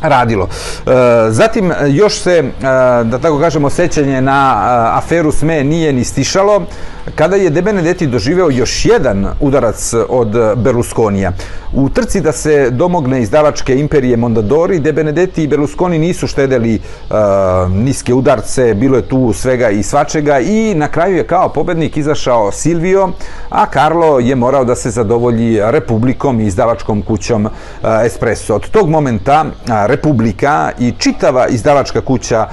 [0.00, 0.48] radilo.
[0.48, 0.90] Eh,
[1.30, 2.62] zatim još se, eh,
[3.04, 4.56] da tako kažemo, sećanje na
[4.96, 6.66] aferu SME nije ni stišalo
[7.14, 11.32] kada je De Benedetti doživeo još jedan udarac od Berlusconija.
[11.72, 17.16] U trci da se domogne izdavačke imperije Mondadori, De Benedetti i Berlusconi nisu štedeli uh,
[17.72, 22.52] niske udarce, bilo je tu svega i svačega i na kraju je kao pobednik izašao
[22.52, 23.08] Silvio,
[23.50, 27.50] a Carlo je morao da se zadovolji Republikom i izdavačkom kućom uh,
[28.04, 28.54] Espresso.
[28.54, 32.48] Od tog momenta uh, Republika i čitava izdavačka kuća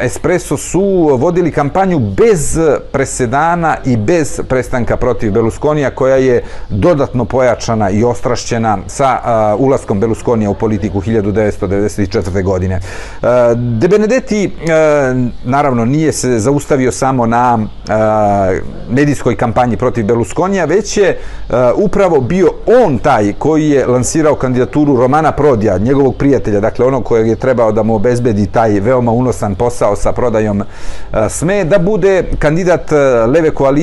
[0.00, 2.58] Espresso su vodili kampanju bez
[2.92, 9.18] presedana i bez prestanka protiv Berlusconija koja je dodatno pojačana i ostrašćena sa
[9.58, 12.42] ulaskom Berlusconija u politiku 1994.
[12.42, 12.80] godine.
[13.22, 14.52] Uh, De Benedetti
[15.44, 17.58] naravno nije se zaustavio samo na
[18.90, 21.18] medijskoj kampanji protiv Berlusconija, već je
[21.74, 22.50] upravo bio
[22.84, 27.72] on taj koji je lansirao kandidaturu Romana Prodija, njegovog prijatelja, dakle onog kojeg je trebao
[27.72, 30.62] da mu obezbedi taj veoma unosan posao sa prodajom
[31.28, 32.92] SME, da bude kandidat
[33.26, 33.77] leve koalicije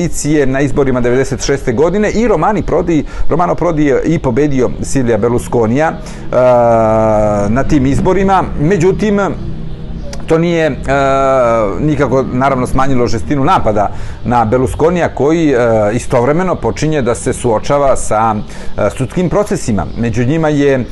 [0.46, 1.74] na izborima 96.
[1.74, 6.32] godine i Romani Prodi, Romano Prodi je i pobedio Silvija Berlusconija uh,
[7.50, 8.44] na tim izborima.
[8.60, 9.20] Međutim,
[10.26, 10.74] to nije e,
[11.80, 13.90] nikako naravno smanjilo žestinu napada
[14.24, 15.56] na Berlusconija koji e,
[15.92, 19.86] istovremeno počinje da se suočava sa e, sudskim procesima.
[19.98, 20.84] Među njima je e,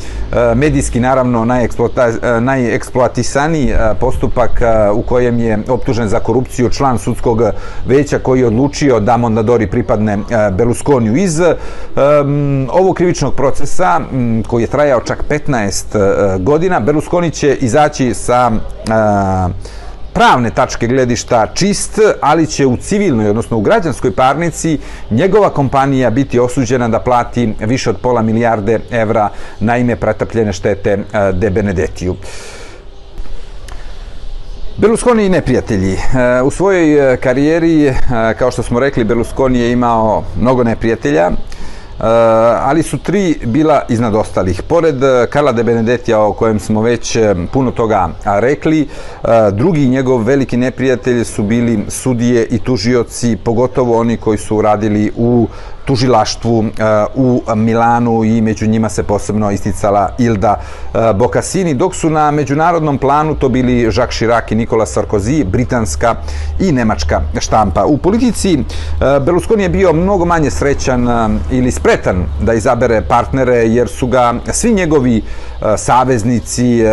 [0.54, 6.98] medijski naravno najeksploata, e, najeksploatisani e, postupak e, u kojem je optužen za korupciju član
[6.98, 7.42] sudskog
[7.86, 10.18] veća koji je odlučio da Mondadori pripadne e,
[10.50, 11.16] Berlusconiju.
[11.16, 11.54] Iz e,
[12.70, 18.50] ovog krivičnog procesa m, koji je trajao čak 15 e, godina, Berlusconi će izaći sa
[18.52, 19.23] e,
[20.14, 24.78] pravne tačke gledišta čist, ali će u civilnoj, odnosno u građanskoj parnici,
[25.10, 29.28] njegova kompanija biti osuđena da plati više od pola milijarde evra
[29.60, 32.16] na ime pretapljene štete e, De Benedetiju.
[34.76, 35.92] Berlusconi i neprijatelji.
[35.92, 37.94] E, u svojoj e, karijeri,
[38.38, 41.30] kao što smo rekli, Berlusconi je imao mnogo neprijatelja.
[42.00, 42.04] Eh,
[42.60, 44.62] ali su tri bila iznad ostalih.
[44.62, 48.88] Pored eh, Karla de Benedetija o kojem smo već eh, puno toga rekli,
[49.52, 55.48] drugi njegov veliki neprijatelj su bili sudije i tužioci, pogotovo oni koji su radili u
[55.84, 56.70] tužilaštvu e,
[57.14, 60.60] u Milanu i među njima se posebno isticala Ilda
[60.94, 66.14] e, Bokasini, dok su na međunarodnom planu to bili Jacques Chirac i Nikola Sarkozy, britanska
[66.60, 67.84] i nemačka štampa.
[67.84, 68.60] U politici e,
[69.20, 71.08] Berlusconi je bio mnogo manje srećan
[71.50, 75.22] ili spretan da izabere partnere jer su ga svi njegovi
[75.62, 76.88] E, saveznici, e,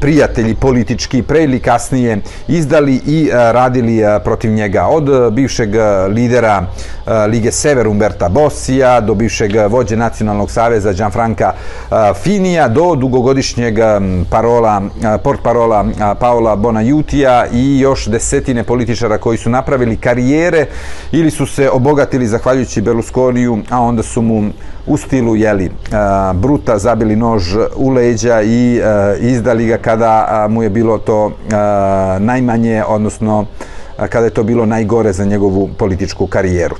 [0.00, 2.18] prijatelji politički pre ili kasnije
[2.48, 4.86] izdali i e, radili protiv njega.
[4.86, 5.70] Od bivšeg
[6.08, 6.66] lidera
[7.28, 11.52] Lige Sever Umberta Bossija, do bivšeg vođe Nacionalnog saveza Gianfranca
[12.22, 13.74] Finija, do dugogodišnjeg
[14.30, 14.82] parola,
[15.22, 15.84] port parola
[16.20, 20.66] Paola Bonajutija i još desetine političara koji su napravili karijere
[21.12, 24.50] ili su se obogatili zahvaljujući Berlusconiju, a onda su mu
[24.88, 25.70] u stilu jeli,
[26.34, 28.80] bruta zabili nož u leđa i
[29.20, 31.32] izdali ga kada mu je bilo to
[32.18, 33.46] najmanje, odnosno
[34.08, 36.76] kada je to bilo najgore za njegovu političku karijeru.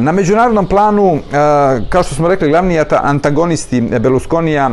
[0.00, 1.18] Na međunarodnom planu,
[1.88, 4.70] kao što smo rekli, glavni antagonisti Berlusconija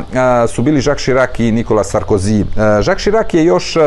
[0.47, 2.45] su bili Jacques Chirac i Nikola Sarkozy.
[2.57, 3.77] Jacques Chirac je još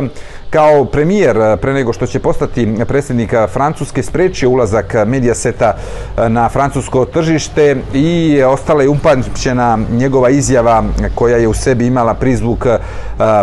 [0.55, 6.48] kao premijer eh, pre nego što će postati predsjednik Francuske sprečio ulazak Mediaseta eh, na
[6.48, 10.84] francusko tržište i ostala je upamćena njegova izjava
[11.14, 12.78] koja je u sebi imala prizvuk eh,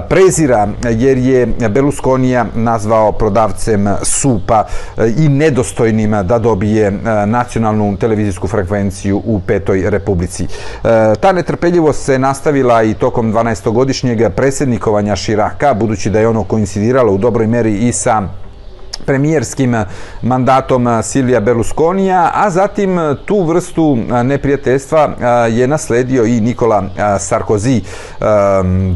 [0.09, 4.63] prezira jer je Berlusconija nazvao prodavcem supa
[5.17, 6.91] i nedostojnim da dobije
[7.25, 10.47] nacionalnu televizijsku frekvenciju u Petoj republici.
[11.19, 17.17] Ta netrpeljivost se nastavila i tokom 12-godišnjeg predsjednikovanja Širaka, budući da je ono koincidiralo u
[17.17, 18.21] dobroj meri i sa
[19.05, 19.75] premijerskim
[20.21, 25.09] mandatom Silvija Berlusconija, a zatim tu vrstu neprijateljstva
[25.49, 27.81] je nasledio i Nikola Sarkozy.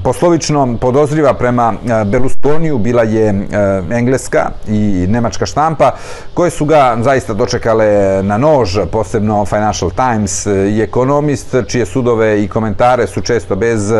[0.03, 1.73] Poslovično podozriva prema
[2.05, 3.47] Berlusconiju bila je
[3.91, 5.91] engleska i nemačka štampa
[6.33, 12.47] koje su ga zaista dočekale na nož, posebno Financial Times i Economist, čije sudove i
[12.47, 13.93] komentare su često bez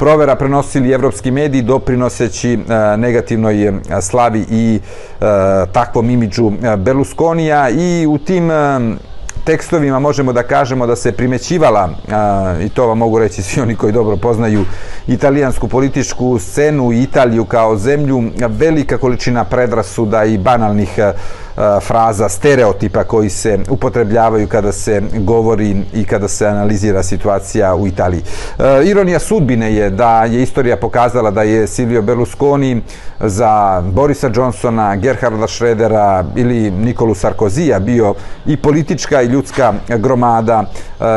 [0.00, 5.24] provera prenosili evropski mediji doprinoseći e, negativnoj e, slavi i e,
[5.72, 7.68] takvom imidžu Berlusconija.
[7.68, 8.50] I u tim
[9.44, 11.88] tekstovima možemo da kažemo da se primećivala,
[12.64, 14.64] i to vam mogu reći svi oni koji dobro poznaju
[15.06, 20.98] italijansku političku scenu i Italiju kao zemlju, velika količina predrasuda i banalnih
[21.82, 28.22] fraza, stereotipa koji se upotrebljavaju kada se govori i kada se analizira situacija u Italiji.
[28.84, 32.82] Ironija sudbine je da je istorija pokazala da je Silvio Berlusconi
[33.20, 38.14] za Borisa Johnsona, Gerharda Schrödera ili Nikolu Sarkozija bio
[38.46, 40.64] i politička i ljudska gromada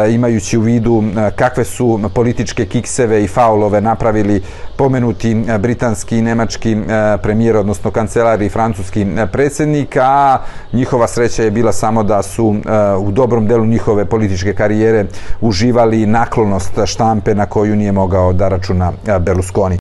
[0.10, 1.04] imajući u vidu
[1.36, 4.44] kakve su političke kikseve i faulove napravili
[4.76, 6.78] pomenuti britanski i nemački
[7.22, 10.33] premijer, odnosno kancelari i francuski predsjednik, a
[10.74, 15.06] njihova sreća je bila samo da su e, u dobrom delu njihove političke karijere
[15.42, 19.78] uživali naklonost štampe na koju nije mogao da računa e, Berlusconi.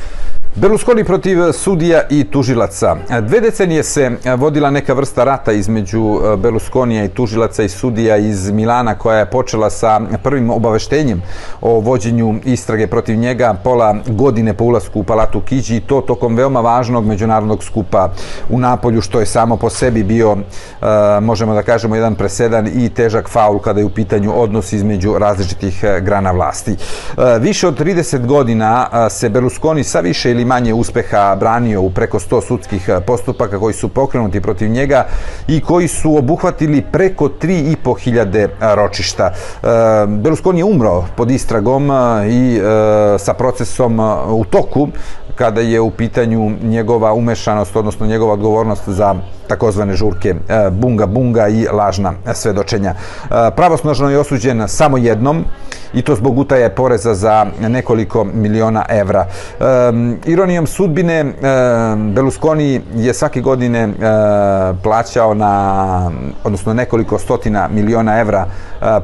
[0.54, 2.96] Berlusconi protiv sudija i tužilaca.
[3.20, 8.50] Dve decenije se vodila neka vrsta rata između e, Berlusconija i tužilaca i sudija iz
[8.50, 11.22] Milana koja je počela sa prvim obaveštenjem
[11.60, 16.36] o vođenju istrage protiv njega pola godine po ulasku u Palatu Kiđi i to tokom
[16.36, 18.12] veoma važnog međunarodnog skupa
[18.50, 20.86] u Napolju što je samo po sebi bio, e,
[21.20, 25.84] možemo da kažemo, jedan presedan i težak faul kada je u pitanju odnos između različitih
[25.84, 26.76] e, grana vlasti.
[27.40, 32.18] Više od 30 godina se Berlusconi sa više ili ili manje uspeha branio u preko
[32.18, 35.06] 100 sudskih eh, postupaka koji su pokrenuti protiv njega
[35.48, 39.32] i koji su obuhvatili preko 3.500 hiljade eh, ročišta.
[39.32, 39.66] Eh,
[40.06, 41.90] Berlusconi je umro pod istragom
[42.30, 42.60] i
[43.18, 44.88] sa procesom u toku
[45.34, 49.14] kada je u pitanju njegova umešanost, odnosno njegova odgovornost za
[49.52, 52.94] takozvane žurke e, Bunga Bunga i lažna svedočenja.
[52.94, 55.44] E, Pravosnožno je osuđen samo jednom
[55.92, 59.26] i to zbog utaje poreza za nekoliko miliona evra.
[59.26, 59.64] E,
[60.26, 61.24] ironijom sudbine,
[62.14, 63.88] Berlusconi je svake godine
[64.82, 66.10] plaćao na,
[66.44, 68.46] odnosno nekoliko stotina miliona evra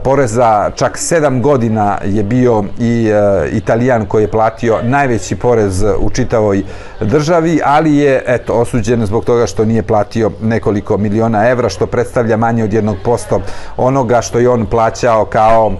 [0.05, 3.13] poreza, čak sedam godina je bio i
[3.53, 6.63] italijan koji je platio najveći porez u čitavoj
[7.01, 12.37] državi, ali je eto, osuđen zbog toga što nije platio nekoliko miliona evra, što predstavlja
[12.37, 13.41] manje od jednog posto
[13.77, 15.73] onoga što je on plaćao kao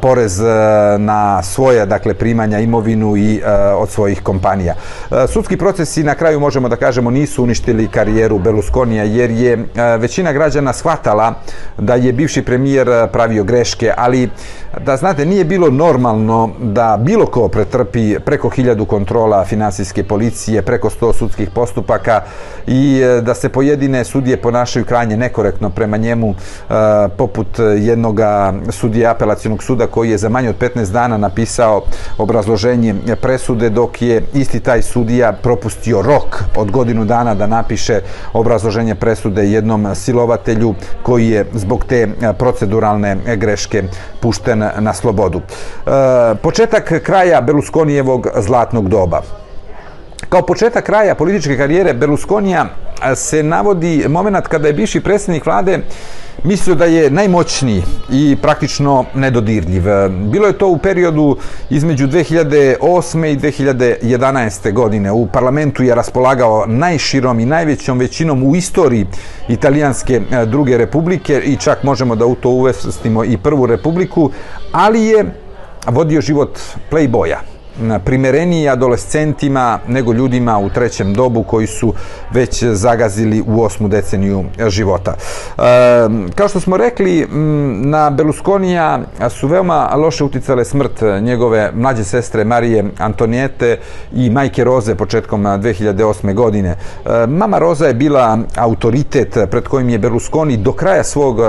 [0.00, 4.74] porez a, na svoje dakle primanja imovinu i a, od svojih kompanija.
[5.28, 9.66] Sudski procesi na kraju možemo da kažemo nisu uništili karijeru Berlusconija jer je
[9.98, 11.34] većina građana shvatala
[11.78, 14.30] da je bivši premijer pravio greške, ali
[14.80, 20.90] da znate nije bilo normalno da bilo ko pretrpi preko hiljadu kontrola finansijske policije, preko
[20.90, 22.22] sto sudskih postupaka
[22.66, 26.74] i e, da se pojedine sudije ponašaju krajnje nekorektno prema njemu e,
[27.16, 28.20] poput jednog
[28.70, 31.82] sudije apelacijonog apelacijnog suda koji je za manje od 15 dana napisao
[32.18, 38.00] obrazloženje presude dok je isti taj sudija propustio rok od godinu dana da napiše
[38.32, 43.82] obrazloženje presude jednom silovatelju koji je zbog te e, proceduralne greške
[44.20, 45.40] pušten na slobodu.
[45.40, 49.22] E, početak kraja Berlusconijevog zlatnog doba.
[50.34, 52.66] Kao početak kraja političke karijere Berlusconija
[53.16, 55.78] se navodi moment kada je bivši predsjednik vlade
[56.44, 59.82] mislio da je najmoćniji i praktično nedodirljiv.
[60.32, 61.36] Bilo je to u periodu
[61.70, 63.26] između 2008.
[63.26, 64.72] i 2011.
[64.72, 65.12] godine.
[65.12, 69.06] U parlamentu je raspolagao najširom i najvećom većinom u istoriji
[69.48, 74.30] italijanske druge republike i čak možemo da u to uvestimo i prvu republiku,
[74.72, 75.24] ali je
[75.86, 76.58] vodio život
[76.90, 77.53] playboya
[78.04, 81.94] primereniji adolescentima nego ljudima u trećem dobu koji su
[82.30, 85.14] već zagazili u osmu deceniju života.
[85.14, 85.62] E,
[86.34, 87.26] kao što smo rekli,
[87.84, 89.00] na Berlusconija
[89.30, 93.78] su veoma loše uticale smrt njegove mlađe sestre Marije Antonijete
[94.12, 96.34] i majke Roze početkom 2008.
[96.34, 96.68] godine.
[96.68, 101.44] E, mama Roza je bila autoritet pred kojim je Berlusconi do kraja svog, e,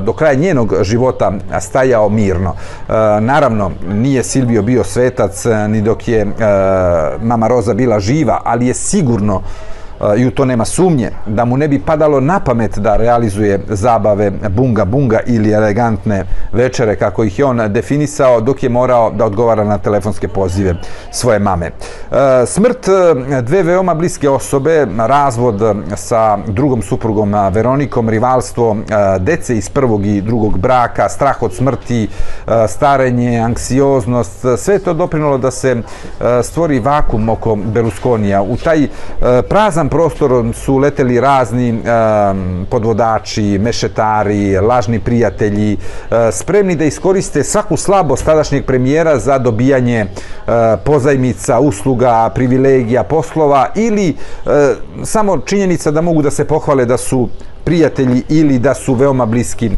[0.00, 2.54] do kraja njenog života stajao mirno.
[2.88, 6.26] E, naravno, nije Silvio bio svetac, ni dok je e,
[7.22, 9.42] mama Roza bila živa, ali je sigurno
[10.16, 14.30] i u to nema sumnje, da mu ne bi padalo na pamet da realizuje zabave
[14.30, 19.64] bunga bunga ili elegantne večere kako ih je on definisao dok je morao da odgovara
[19.64, 20.74] na telefonske pozive
[21.10, 21.66] svoje mame.
[21.66, 28.76] E, smrt e, dve veoma bliske osobe, razvod e, sa drugom suprugom Veronikom, rivalstvo
[29.18, 32.08] dece iz prvog i drugog braka, strah od smrti,
[32.68, 35.76] starenje, anksioznost, sve to doprinalo da se
[36.42, 38.42] stvori vakum oko Berlusconija.
[38.42, 38.88] U taj
[39.48, 47.76] prazan prostorom su leteli razni um, podvodači, mešetari, lažni prijatelji, uh, spremni da iskoriste svaku
[47.76, 50.52] slabost tadašnjeg premijera za dobijanje uh,
[50.84, 54.52] pozajmica, usluga, privilegija, poslova ili uh,
[55.04, 57.28] samo činjenica da mogu da se pohvale da su
[57.64, 59.70] prijatelji ili da su veoma bliski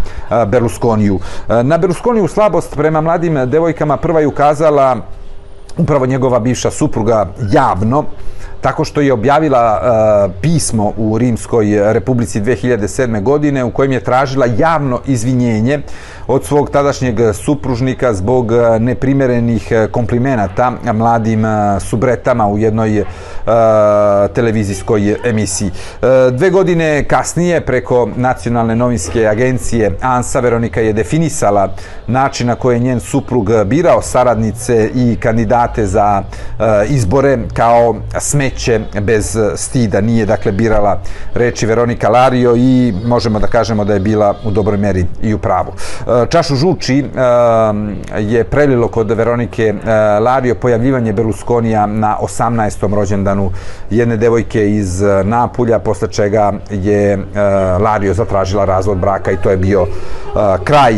[0.47, 1.19] Berlusconiju.
[1.63, 4.97] Na Berlusconiju slabost prema mladim devojkama prva je ukazala
[5.77, 8.05] upravo njegova bivša supruga javno,
[8.63, 13.23] tako što je objavila uh, pismo u Rimskoj republici 2007.
[13.23, 15.81] godine u kojem je tražila javno izvinjenje
[16.27, 21.45] od svog tadašnjeg supružnika zbog e, neprimerenih e, komplimenata mladim
[21.81, 23.07] subretama u jednoj uh,
[24.35, 25.69] televizijskoj emisiji.
[25.69, 31.75] Uh, dve godine kasnije preko nacionalne novinske agencije ANSA Veronika je definisala
[32.07, 36.23] način na koji je njen suprug birao saradnice i kandidate za
[36.89, 40.01] izbore kao smeć smeće bez stida.
[40.01, 41.01] Nije dakle birala
[41.35, 45.39] reči Veronika Lario i možemo da kažemo da je bila u dobroj meri i u
[45.39, 45.73] pravu.
[45.73, 47.05] E, čašu žuči e,
[48.19, 52.95] je prelilo kod Veronike e, Lario pojavljivanje Berlusconija na 18.
[52.95, 53.51] rođendanu
[53.91, 57.19] jedne devojke iz Napulja, posle čega je
[57.81, 59.87] Lario zatražila razvod braka i to je bio
[60.65, 60.95] kraj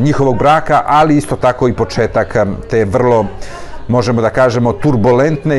[0.00, 2.36] njihovog braka, ali isto tako i početak
[2.70, 3.26] te vrlo
[3.88, 5.54] možemo da kažemo turbulentne